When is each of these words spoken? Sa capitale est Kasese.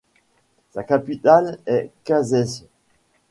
Sa 0.71 0.83
capitale 0.83 1.59
est 1.67 1.91
Kasese. 2.03 2.65